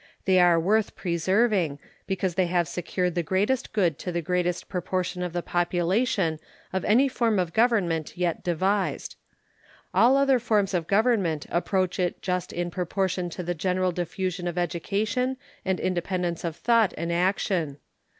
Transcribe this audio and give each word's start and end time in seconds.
They 0.25 0.39
are 0.39 0.59
worth 0.59 0.95
preserving, 0.95 1.77
because 2.07 2.33
they 2.33 2.47
have 2.47 2.67
secured 2.67 3.13
the 3.13 3.21
greatest 3.21 3.71
good 3.71 3.99
to 3.99 4.11
the 4.11 4.19
greatest 4.23 4.67
proportion 4.67 5.21
of 5.21 5.31
the 5.31 5.43
population 5.43 6.39
of 6.73 6.83
any 6.85 7.07
form 7.07 7.37
of 7.37 7.53
government 7.53 8.17
yet 8.17 8.43
devised. 8.43 9.15
All 9.93 10.17
other 10.17 10.39
forms 10.39 10.73
of 10.73 10.87
government 10.87 11.45
approach 11.51 11.99
it 11.99 12.19
just 12.23 12.51
in 12.51 12.71
proportion 12.71 13.29
to 13.29 13.43
the 13.43 13.53
general 13.53 13.91
diffusion 13.91 14.47
of 14.47 14.57
education 14.57 15.37
and 15.63 15.79
independence 15.79 16.43
of 16.43 16.55
thought 16.55 16.95
and 16.97 17.13
action. 17.13 17.77